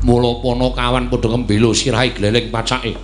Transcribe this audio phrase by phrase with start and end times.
[0.00, 2.96] Mula pono kawan padha kembelo sirahe gleleng pacake.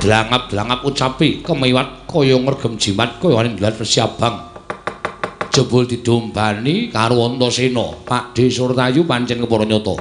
[0.00, 4.48] Dlangap-dlangap ucapi kemiwat kaya ngregem jimat kaya nindlat resi abang.
[5.52, 10.00] Jebul didombani karo Antasena, Pak De Surtayu pancen kepara nyata.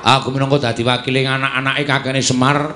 [0.00, 2.72] Aku minangka dadi wakile anak-anake kakene Semar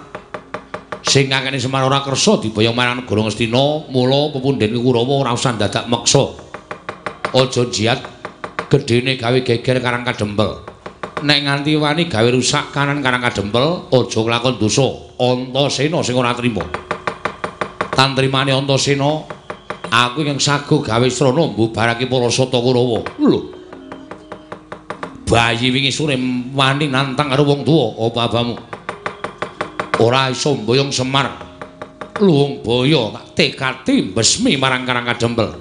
[1.00, 5.88] sing kakene Semar ora kersa diboyong marang negara Ngastina, mula pepundhen Kurawa ora usah dadak
[5.88, 6.36] meksa.
[7.32, 8.04] Aja jiat
[8.68, 10.69] gedene gawe geger karang kadempel.
[11.20, 14.88] Nek nganti wani gawe rusak kanan karang kadempel, aja nglakon dosa.
[15.20, 16.64] Antasena sing ora trima.
[17.92, 19.28] Tantrimane Antasena,
[19.92, 23.04] aku yang sago gawe srana mbubarake para sata Kurawa.
[23.20, 23.60] Lho,
[25.30, 26.18] bayi wingi sore
[26.50, 28.54] wani nantang karo wong tuwa apa abamu
[30.02, 31.30] ora iso mboyong semar
[32.18, 35.54] luwung boyo tekati besmi marang karang kadempel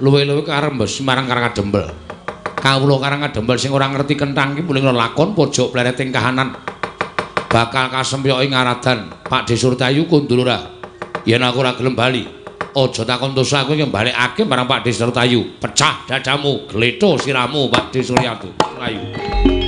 [0.00, 1.92] luwe-luwe karang besmi marang karang kadempel
[2.62, 6.54] kawula karang kadempel sing ora ngerti kentang iki muling lakon pojok plereting kahanan.
[7.50, 10.62] Bakal kasempyoki ngaradan Pak Desurtayu kundulura
[11.26, 12.24] yen aku ora gelem bali.
[12.72, 18.54] Aja takon dosa aku yang balikake marang Pak Desurtayu pecah dadamu gletho siramu Pak Desurtayu
[18.78, 19.61] Melayu.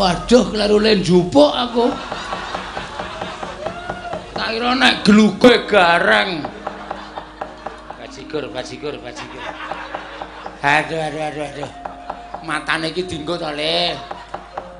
[0.00, 1.92] Waduh, kleru len jupuk aku.
[4.32, 6.40] Tak kira nek gluge gareng.
[8.00, 9.44] Bajigur, bajigur, bajigur.
[10.64, 11.70] Aduh, aduh, aduh, aduh.
[12.48, 13.92] Matane iki dienggo to, Le.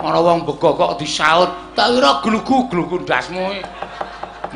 [0.01, 1.77] Ana wong bego kok disaut.
[1.77, 3.61] Tak kira glugu-glugu ndasmu.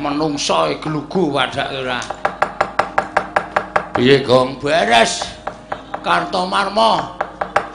[0.01, 2.01] Menungso e glugu wadake ora.
[3.93, 4.57] Piye, Gong?
[4.57, 5.29] Beres.
[6.01, 7.21] Kartomarma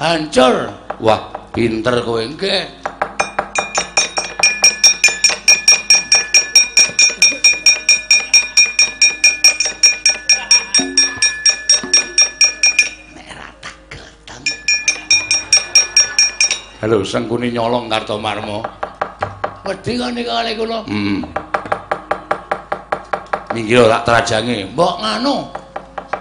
[0.02, 0.74] hancur.
[0.98, 2.79] Wah, pinter kowe nggih.
[16.80, 18.64] Halo, sengkuni nyolong Kartomarma.
[19.68, 20.80] Wedi kok nika kali kula.
[20.88, 21.20] Hmm.
[23.52, 24.64] Minggir tak trajange.
[24.72, 25.44] Mbok nganu.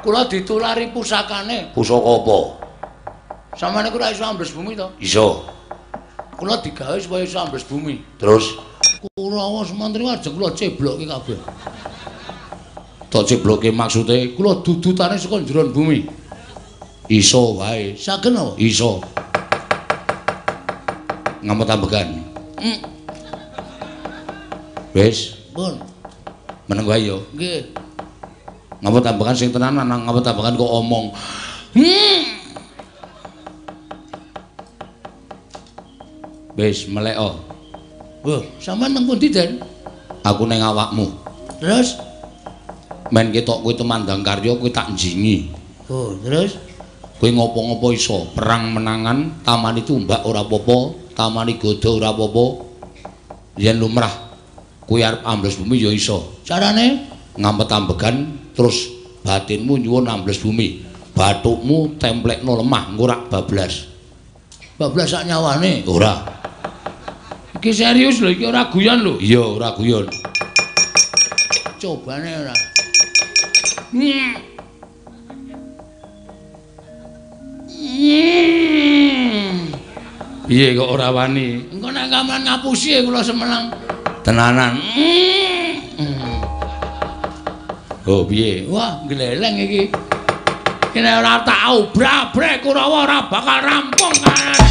[0.03, 1.71] Kula ditulari pusakane.
[1.71, 2.37] Pusaka apa?
[3.55, 4.91] Samane kula iso ambles bumi to?
[4.99, 5.47] Iso.
[6.35, 8.19] Kula digawe supaya iso ambles bumi.
[8.19, 8.59] Terus
[9.15, 11.39] Kurawa semantri ajeng kula ceblokke kabeh.
[13.07, 16.03] Tak ceblokke maksude kula dudutane saka jero bumi.
[17.07, 17.95] Iso wae.
[17.95, 18.59] Saken apa?
[18.59, 19.18] Iso.
[21.43, 22.07] Ngamot ambekan.
[22.59, 22.79] Hmm.
[24.95, 25.79] Wis, pun.
[26.67, 27.23] Meneng wae yo.
[27.35, 27.71] Nggih.
[28.79, 31.05] Ngamot ambekan sing tenanan nang ngamot ambekan kok omong.
[31.75, 32.19] Hmm.
[36.59, 37.39] Wis meleko.
[38.19, 39.63] Wah, sampean nang pundi, Den?
[40.27, 41.07] Aku ning awakmu.
[41.63, 41.95] Terus
[43.09, 45.49] men ketok kowe temandang karya kowe tak jingi.
[45.87, 46.59] Oh, terus
[47.17, 52.45] kowe ngopo-ngopo iso perang menangan tamani tumbak ora apa-apa tamani godo ora apa-apa
[53.59, 54.31] yen lumrah
[54.87, 56.39] kuwi arep ambles bumi ya iso.
[56.47, 58.15] Carane ngampet ambegan
[58.55, 58.87] terus
[59.27, 60.79] batinmu nyuwun ambles bumi
[61.11, 63.91] bathukmu templekno lemah engko ora bablas.
[64.79, 65.83] Bablas sak nyawane?
[65.91, 66.23] Ora.
[67.59, 69.13] Iki serius lho iki ora guyon lho.
[69.19, 70.07] Iya ora guyon.
[71.83, 72.55] Cobane ora.
[73.91, 74.58] Hmm.
[80.49, 81.61] Piye kok ora wani?
[81.69, 83.69] Engko nek kaman ngapusi kula semenang.
[84.25, 84.81] Tenanan.
[84.81, 86.41] Hmm.
[88.09, 88.65] Oh, piye?
[88.65, 89.93] Wah, gleleng iki.
[90.89, 94.68] Kene ora tau brabrek Kurawa ora bakal rampung kan.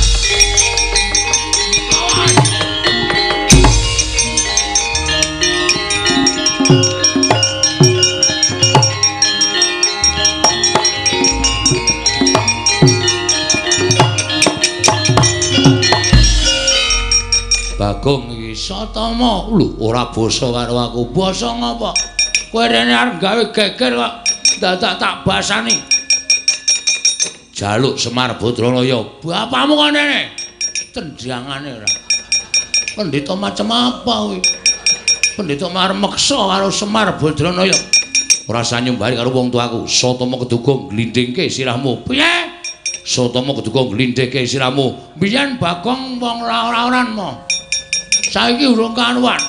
[17.89, 21.09] Bagong iki satama lho ora basa karo aku.
[21.09, 21.97] Basa ngapa
[22.53, 24.13] kowe rene arep gawe geger kok
[24.61, 25.73] dadak tak basani.
[27.57, 30.37] Jaluk Semar Badralaya bapakmu kok rene?
[30.93, 31.89] Tendangane ora.
[32.93, 34.41] Pendhita macam apa kuwi
[35.41, 37.73] pendhita mar meksa karo Semar Badralaya
[38.53, 39.89] ora sanyumbari karo wong tuaku.
[39.89, 42.05] Satama keduga glindingke sirahmu.
[42.05, 42.53] Piye?
[43.01, 45.17] Satama keduga glindingke sirahmu.
[45.17, 47.49] Biyen bagong wong ora-oranan
[48.39, 49.43] saiki urung kanuan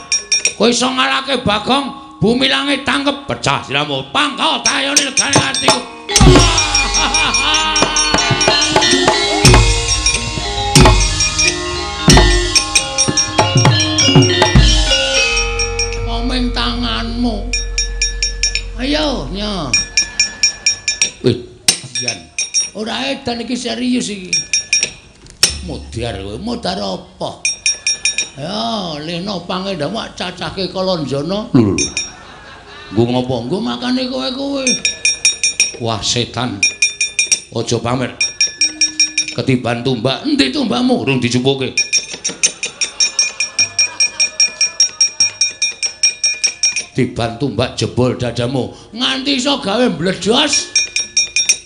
[0.58, 4.02] kowe iso ngalake bagong bumi langit tangkep pecah siramu.
[4.10, 5.78] Pangkal tayone negane atiku.
[16.10, 17.46] Momeng tanganmu
[18.82, 19.70] ayo nya
[21.94, 22.18] jan
[22.74, 24.34] ora edan iki serius iki.
[25.70, 27.49] Mudhar kowe mudhar apa
[28.40, 31.52] Ya, leno pangedhamu cacake kalonjana.
[31.52, 31.76] Lho.
[32.96, 33.36] Nggo ngopo?
[33.44, 34.64] Nggo makane kowe-kowe.
[35.84, 36.56] Wah, setan.
[37.52, 38.16] Aja pamer.
[39.36, 41.04] Ketiban tumbak, endi tumbakmu?
[41.04, 41.76] Urung dicupuke.
[46.96, 48.72] Tiban tumbak jebol dadamu.
[48.96, 50.72] Nganti iso gawe mbledos.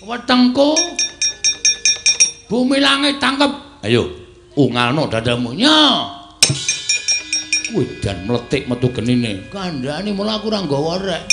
[0.01, 0.73] Wetengku.
[2.49, 3.85] Bumi langit tangkep.
[3.85, 4.09] Ayo,
[4.57, 5.53] ungalno dadamu.
[5.53, 6.22] Nyah.
[7.73, 9.49] Wedan mletik metu genine.
[9.49, 11.23] Kandhane mula aku ora nggawa rek.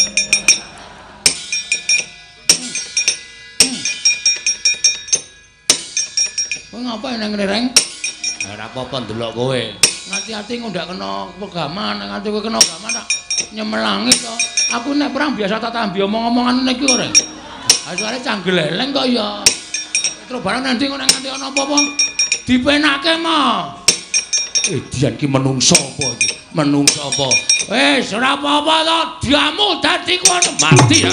[6.71, 7.65] Kowe ngapa nang ngene, Reng?
[8.47, 9.63] Ora apa-apa ndelok kowe.
[10.11, 13.07] Ngati-ati ngundak kena pegaman, nganti kowe kena pegaman tak
[13.53, 14.35] nyemelangi to.
[14.81, 17.15] Aku nek perang biasa tak tambi omong-omongan ngene iki kok, Reng.
[17.91, 19.43] Asale canggleleng kok ya.
[20.31, 21.79] Terus barang nanti kok nganti ana apa-apa
[22.47, 23.80] dipenake mah.
[24.69, 26.37] Eh Dian ki menungso apa iki?
[26.53, 27.33] Menungso apa?
[27.73, 29.01] Wis ora apa-apa to.
[29.25, 30.53] Diamu dadi kono.
[30.61, 31.13] Mati ya.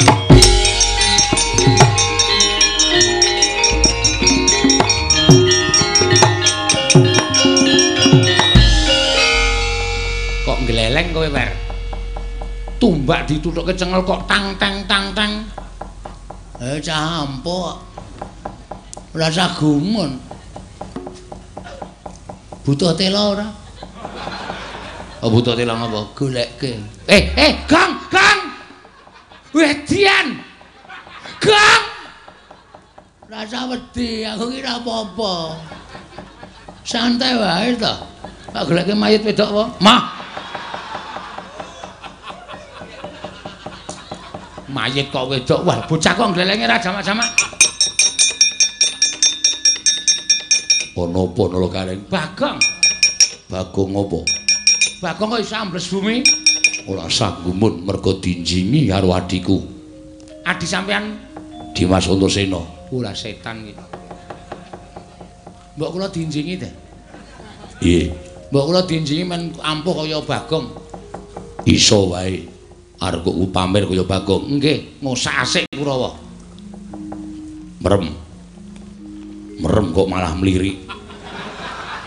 [10.44, 11.52] Kok ngleleng kowe wer?
[12.84, 15.48] Tumbak ditutuke cengel kok tang tang tang tang.
[16.60, 17.80] Eh campok
[19.16, 20.20] rasa gumun.
[22.68, 23.48] Butuh tela ora?
[25.24, 26.12] Oh butuh tela ngapa?
[26.12, 26.76] Golekke.
[27.08, 28.60] Eh, eh, Kang, Kang.
[29.56, 30.36] Wedian.
[31.40, 31.84] Kang.
[33.24, 35.34] Ora usah wedi, aku ki ora apa-apa.
[36.84, 37.94] Santai wae to.
[38.52, 39.64] Tak golekke mayit wedok apa?
[39.80, 40.02] Mah.
[44.68, 45.64] Mayit kok wedok.
[45.64, 47.32] Wah, bocah kok glelenge ra jamak-jamak.
[50.98, 52.02] Ono apa lho kareng?
[52.10, 52.58] Bagong.
[53.54, 54.20] Bagong apa?
[54.98, 56.26] Bagong kok iso ambles bumi?
[56.90, 59.62] Ora sanggumun mergo dinjingi karo adiku.
[60.42, 61.22] Adi sampean
[61.78, 62.58] Dimas Antasena.
[62.90, 63.84] ora setan iki.
[65.78, 66.74] Mbok kula dinjingi teh.
[67.86, 68.10] Iye,
[68.50, 70.66] Mbok kula dinjingi men ampuh kaya Bagong.
[71.70, 72.42] iso wae.
[72.98, 74.58] Arep kok pamer kaya Bagong.
[74.58, 76.18] Nggih, ngosak asik Kurawa.
[77.86, 78.27] Merem.
[79.58, 80.86] Merem kok malah mlirik.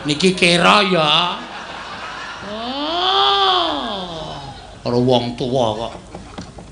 [0.07, 1.35] Niki kira ya.
[2.47, 4.39] Oh.
[4.87, 5.93] Karo wong tuwa kok.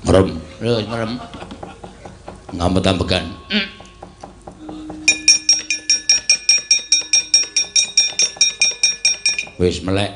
[0.07, 0.39] Merem.
[0.63, 1.19] Lho, merem.
[2.55, 3.27] Ngamet-ambekan.
[9.59, 10.15] Wis melek.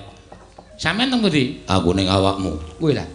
[0.80, 1.60] Sampeyan teng pundi?
[1.68, 2.56] Aku ning awakmu.
[2.80, 3.08] Kuwi lah.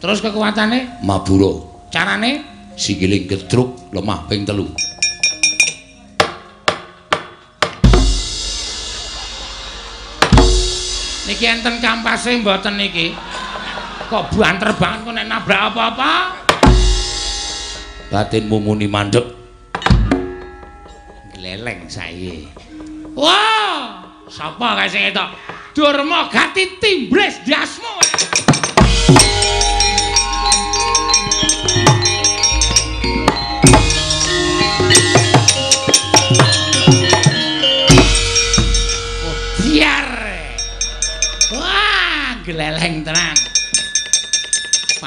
[0.00, 1.60] Terus kekuatane, Mabura.
[1.92, 2.48] carane
[2.80, 4.64] Sikiling gedruk lemah ping telu.
[11.40, 13.16] Niki enten kampase mboten niki.
[14.12, 16.12] Kok banter banget kok nek nabrak apa-apa?
[18.12, 19.24] Batinmu muni mandek.
[21.32, 22.44] Gleleng sae.
[23.16, 25.32] Wah, sapa kae sing etok?
[25.72, 27.99] Durma Gati Timbres Dasmo.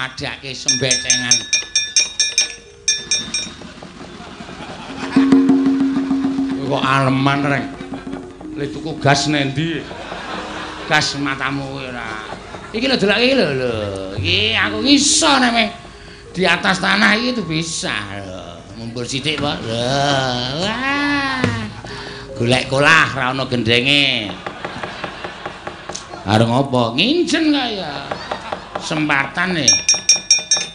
[0.03, 1.31] Padake sembecengan.
[6.67, 7.65] Kok aleman reng.
[8.59, 9.79] Le tuku gas nendi?
[10.91, 12.19] Gas matamu ora.
[12.75, 13.75] Iki lho delok iki lho lho.
[14.19, 15.71] Iki aku iso nek
[16.35, 17.95] di atas tanah iki tuh bisa
[18.27, 18.59] lho.
[18.75, 19.55] Mumpul sithik kok.
[19.63, 19.87] Lho.
[20.67, 21.39] Wah.
[22.35, 24.27] Golek kolah ra ono gendenge.
[26.27, 26.91] Areng apa?
[26.91, 28.23] Nginjen kaya.
[28.83, 29.71] Sempatan nih.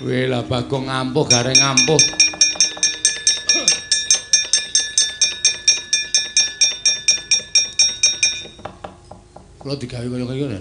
[0.01, 2.01] Weh lah bagong ngampuh gareng ngampuh.
[9.61, 10.59] Kula digawe kaya kaya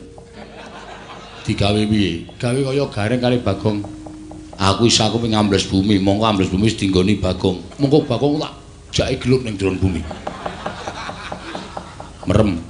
[1.48, 2.27] Digawe piye?
[2.36, 3.80] Gawe kaya gareng kali bagong.
[4.60, 7.80] Aku isa aku ping ambles bumi, mongko ambles bumi dinggoni Bagong.
[7.80, 8.54] Mengko bagong tak
[8.92, 10.04] jake gelut ning jero bumi.
[12.27, 12.66] Merem.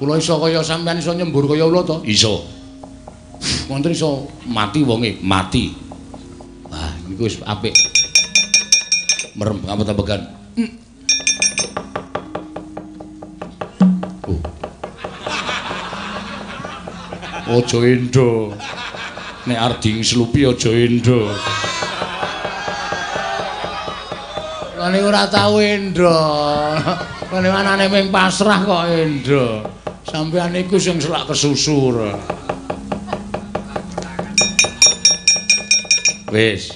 [0.00, 2.00] Kula iso kaya sampean iso nyembur kaya ula to?
[2.08, 2.48] Iso.
[3.68, 5.20] Wonten iso mati wonge.
[5.20, 5.76] Mati.
[6.72, 7.76] Wah, niku wis apik.
[9.36, 10.24] Merem ngamet-ambekan.
[14.24, 14.40] Oh.
[17.60, 18.56] Aja endo.
[19.44, 21.28] Nek arding slupi aja endo.
[24.80, 26.08] Lan ora tau endo.
[27.28, 29.76] Lan anane ming pasrah kok endo.
[30.10, 32.02] Sampeyan iku sing selak kesusur.
[36.34, 36.74] Wis.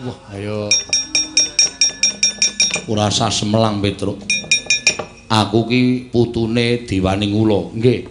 [0.00, 0.72] Wah, ayo
[2.88, 4.16] usah semelang Petruk.
[5.28, 7.68] Aku ki putune Diwaning Ula.
[7.76, 8.08] nggih.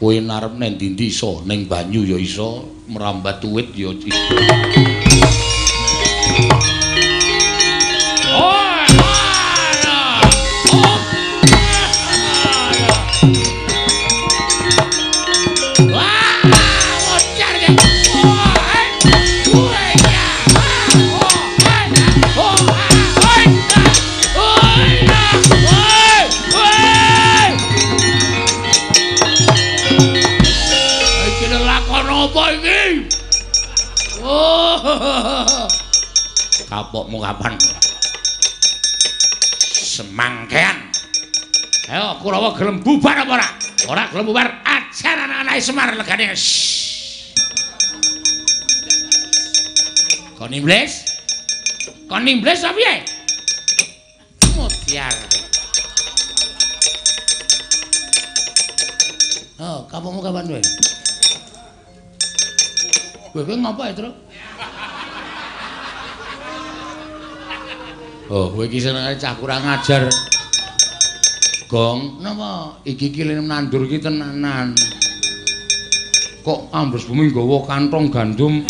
[0.00, 4.24] Kowe narep nang ndi iso, ning banyu ya iso, merambat tuwit ya iso.
[8.32, 8.67] Oh,
[37.28, 37.60] Kapan?
[39.68, 40.88] Semangkean.
[41.92, 43.48] Ayo Kurawa gelem bubar apa ora?
[43.84, 46.32] Ora gelem bubar, ajar anak-anak Semar legane.
[50.40, 51.04] Kon iblis?
[52.08, 52.94] Kon iblis apa piye?
[54.56, 55.12] Mutiar.
[59.60, 60.62] Oh, kapanmu kapan kowe?
[63.36, 64.16] Kowe ngapa ya,
[68.28, 70.04] Oh, kowe iki senengane cah kurang ajar.
[71.64, 72.76] Gong, Napa?
[72.84, 74.76] iki kilene nandur iki tenanan.
[76.44, 78.68] Kok ambles bumi nggawa kantong gandum.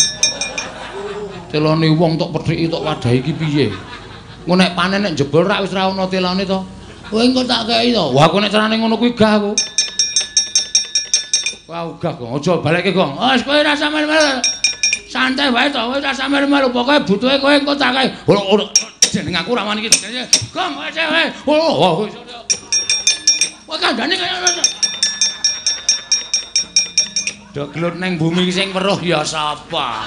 [1.51, 3.67] Telone wong tok pedhiki tok wadahi iki piye?
[4.47, 6.63] Engko nek panen nek jebol rak wis ra ono telone to.
[7.11, 8.15] Kowe engko tak kei to.
[8.15, 9.51] Wah, kok nek carane ngono kuwi gah aku.
[11.67, 12.31] Wah, gah kok.
[12.31, 13.11] Aja balekke, Gong.
[13.19, 14.39] Wes kowe ora sampe melu.
[15.11, 16.71] Santai wae to, kowe ora sampe melu.
[16.71, 18.07] Pokoke butuhe kowe engko tak kei.
[19.09, 19.89] Jeneng aku ra wani iki.
[20.53, 21.33] Gong, wes wes.
[21.49, 22.09] Oh, oh,
[23.69, 24.63] Kowe kandhane kaya ngono.
[27.53, 30.01] Do gelut neng bumi sing weruh ya sapa?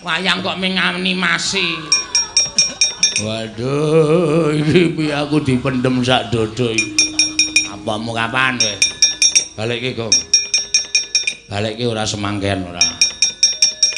[0.00, 1.76] Wayang kok ming animasi.
[3.20, 7.12] Waduh, iki piye aku dipendem sak dodo iki.
[7.72, 8.76] Apamu kapan kowe?
[9.56, 10.16] Balikke, Gong.
[11.48, 12.84] Balikke ora semangken ora.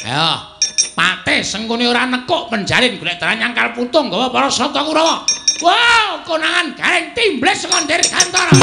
[0.02, 5.26] Ayo, Patih sengkune ora nekuk penjalin golek dalan nyangkal putung gawa para sata Kurawa.
[5.58, 8.54] Wow, konangan garing timbles saka Dirgantara.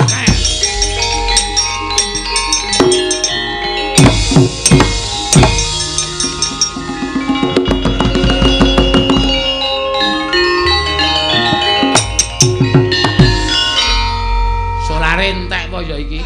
[14.88, 16.24] Solare entek apa ya iki?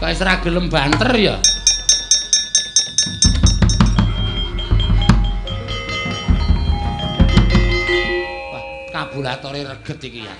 [0.00, 1.36] Wis ora gelem banter ya?
[9.16, 10.34] Kabulatore reget iki ya.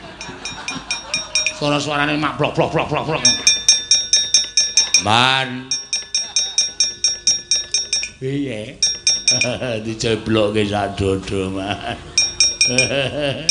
[1.56, 3.24] Suara-suarane mak blok blok blok blok blok.
[5.00, 5.72] Man.
[8.20, 8.76] Piye?
[9.84, 11.96] Diceblokke sak dodo, Man.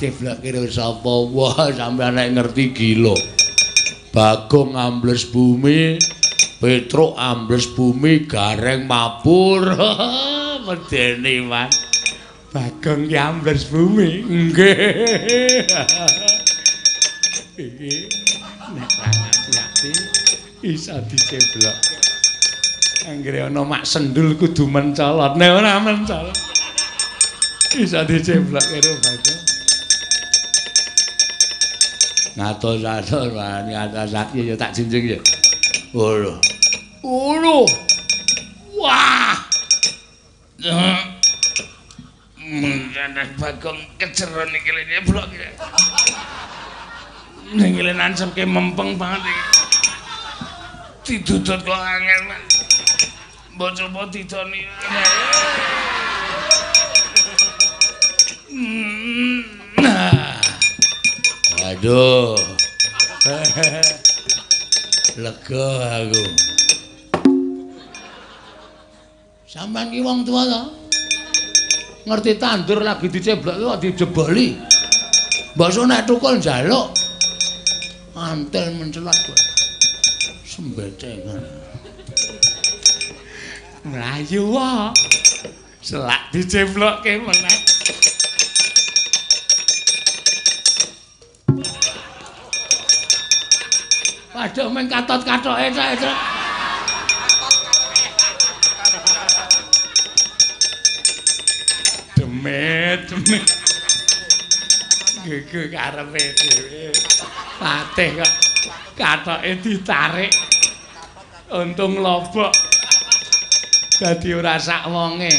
[0.00, 3.12] Ceblok kira sapa wah sampeyan nek ngerti gila.
[4.16, 6.00] Bagong ambles bumi,
[6.56, 9.76] Petruk ambles bumi, Gareng mabur.
[10.64, 11.68] Medeni, Man.
[12.56, 14.24] Bagong ki ambles bumi.
[14.24, 15.68] Nggih.
[17.60, 17.94] Iki
[18.72, 18.90] nek
[19.52, 19.92] hati
[20.64, 21.76] iso diceblok.
[23.12, 25.36] Anggere ana mak sendul kudu mencolot.
[25.36, 26.40] Nek ora mencolot
[27.76, 29.42] iso diceblok karo Bagong.
[32.36, 35.20] ngatos atur wani atas sakti ya tak jinjing ya
[35.96, 36.36] ngono
[37.00, 37.64] ngono
[38.76, 39.40] wah
[42.46, 45.50] Mendadak bagong keceron iki lene blok iki.
[47.58, 49.44] Ning ngene nancep ke mempeng banget iki.
[51.06, 52.42] Didudut kok angel, Mas.
[53.58, 54.62] Mbok coba didoni.
[59.82, 60.38] Nah.
[61.58, 62.38] Waduh.
[65.18, 65.66] Lega
[65.98, 66.24] aku.
[69.50, 70.85] Sampeyan ki wong tuwa to.
[72.06, 74.54] Ngerti tandur lagi diceblok kok dijeboli.
[75.58, 76.94] Mbok nek tukul njaluk.
[78.14, 79.38] Antel mencelat kowe.
[80.46, 81.42] Sembetengan.
[83.90, 84.94] Melayu wae.
[85.82, 87.58] Selak diceblokke meneh.
[94.30, 96.35] Waduh meng katot-katoke ta,
[102.36, 103.48] Demit, demit.
[105.24, 106.92] Gege karepe dhewe.
[107.56, 108.32] Patih kok
[108.92, 110.32] katoke ditarik.
[111.48, 112.52] Untung lobok.
[113.96, 115.32] Dadi ora sak wonge.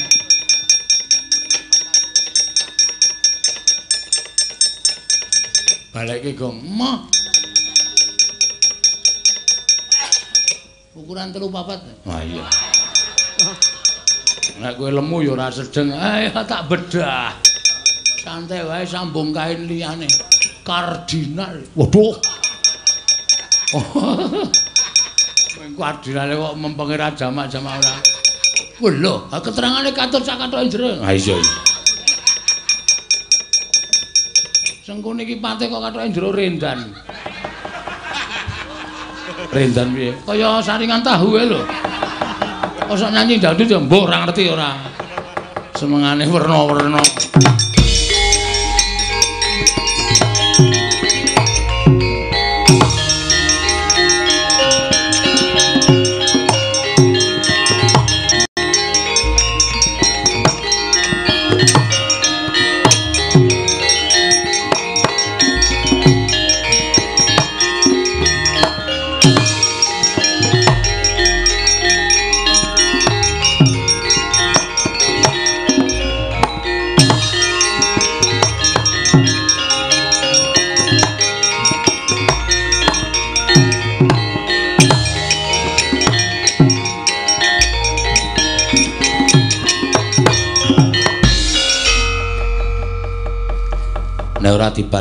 [5.94, 6.66] Balekke gong.
[6.66, 7.06] Mah.
[10.98, 11.78] Ukuran telu papat.
[12.10, 12.50] Ah iya.
[14.58, 15.94] Nek kowe lemu ya ora sedeng.
[15.94, 17.30] Ayo tak bedah.
[18.26, 20.10] Santai wae sambung kain liyane.
[20.66, 21.62] Kardinal.
[21.78, 22.18] Waduh.
[25.78, 27.96] Kardinale kok mempenge ra jamak-jamak ora.
[28.78, 30.90] Lho, ha keterangane katut sak katoke jero.
[31.06, 31.38] Ah iya.
[34.82, 36.98] Sengkune iki pate kok katoke jero rendan.
[39.54, 40.18] Rendan piye?
[40.26, 41.62] Kaya saringan tahu lho.
[42.88, 44.72] Kosok nyanyi dangdut ya mbok ora ngerti ora.
[45.76, 47.04] Semengane werna-werna.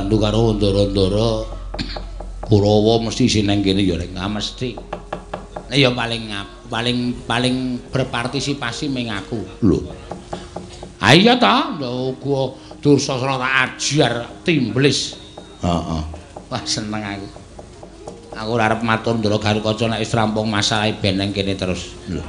[0.05, 1.29] Dibantu karo ndara-ndara
[2.47, 4.79] Kurawa mesti sineng kene ya nek mesti.
[5.67, 6.31] Nek ya paling
[6.71, 7.57] paling paling
[7.91, 9.43] berpartisipasi ming aku.
[9.67, 9.83] Lho.
[11.03, 14.13] Ha iya ta, uga Dursasana tak ajar
[14.47, 15.19] timblis.
[15.59, 16.03] Heeh.
[16.47, 17.29] Wah seneng aku.
[18.39, 21.99] Aku ora arep matur ndara Garukaca nek wis rampung masalah beneng kene terus.
[22.07, 22.23] Lho.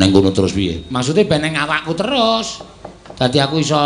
[0.00, 0.88] Neng kono terus piye?
[0.88, 2.64] Maksude beneng awakku terus.
[3.20, 3.76] Dadi aku iso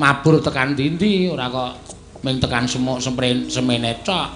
[0.00, 4.28] mabur tekan ndi ora kok ming tekan semuk sempren semene tok.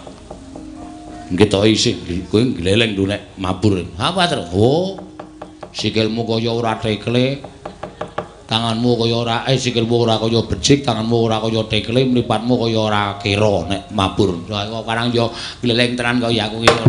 [1.30, 1.94] Nggih to isih
[2.26, 3.80] kowe gleleng lho nek mabur.
[3.96, 4.50] Apa terus?
[4.50, 4.98] Oh.
[5.70, 7.38] Sikilmu kaya ora tekle.
[8.50, 13.02] Tanganmu kaya ora eh sikilmu ora kaya becik, tanganmu ora kaya tekle, mripatmu kaya ora
[13.22, 14.42] kira nek mabur.
[14.50, 15.30] Kok karang yo
[15.62, 16.86] gleleng tenan kaya aku iki.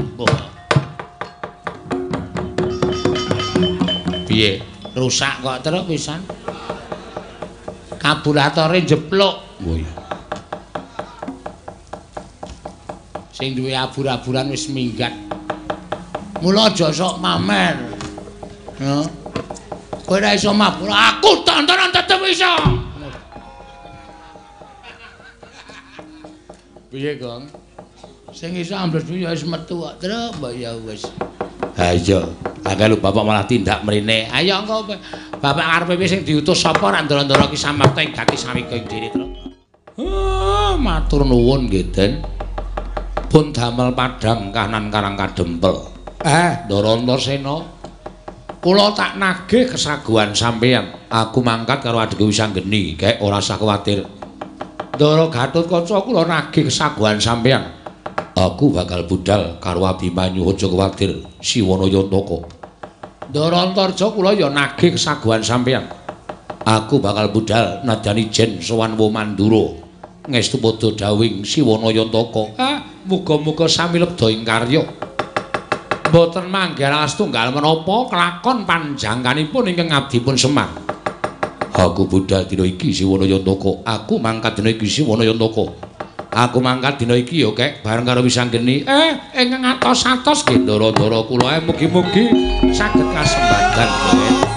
[4.25, 4.51] Piye?
[4.97, 6.25] Rusak kok terus pisan.
[8.01, 9.61] Kabulatore jepluk.
[9.61, 9.93] Oh iya.
[13.41, 15.17] Sing duwe abur-aburan wis minggat.
[16.45, 17.73] Mula aja sok mamer.
[18.77, 19.01] Ya.
[20.05, 22.53] Kowe ora iso mabur, aku tontonan tetep iso.
[26.93, 27.49] Piye, Gong?
[28.29, 31.01] Sing iso ambles ya wis metu kok, terus mbok ya wis.
[31.81, 32.21] Ha iya.
[32.61, 34.29] Akeh lho bapak malah tindak mrene.
[34.29, 34.85] Ayo engko
[35.41, 39.33] bapak arepe sing diutus sapa ra ndara-ndara ki samakta ing gati sawika ing diri terus.
[39.97, 42.21] Oh, matur nuwun nggih, Den.
[43.31, 45.87] Pun damel padhang kanan karang kadempel.
[46.19, 47.63] Eh, Ndara Antasena.
[48.59, 51.07] Kula tak nagih kesaguhan sampeyan.
[51.07, 54.03] Aku mangkat karo adikku Wisanggeni, kek ora usah kuwatir.
[54.99, 57.71] Ndara Gatotkaca kula nagih kesaguhan sampeyan.
[58.35, 62.51] Aku bakal budal karo Abimanyu aja kuwatir Siwana Yantaka.
[63.31, 65.87] Ndara Antarja kula ya nagih kesaguhan sampeyan.
[66.67, 69.79] Aku bakal budal nadyan ijen sowan Womandura.
[70.27, 72.43] Ngestu padha dawing Siwana Yantaka.
[72.59, 74.83] Ah, muga-muga sami lebda ing karya.
[76.11, 80.67] Mboten mangger tunggal menapa kelakon panjangkanipun ingkang abdipun Semar.
[81.71, 83.79] Aku budal dina iki Siwana Yantaka.
[83.87, 85.71] Aku mangkat dina iki Siwana Yantaka.
[86.31, 88.83] Aku mangkat dina iki ya kek bareng karo Wisanggeni.
[88.83, 92.27] Eh, ingkang atos-atos nggih ndara-ndara kula mugi-mugi
[92.75, 94.50] saged kasembadan.